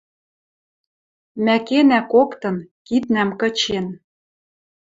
Мӓ 1.43 1.57
кенӓ 1.67 2.01
коктын, 2.11 2.57
киднӓм 2.85 3.29
кычен. 3.41 3.87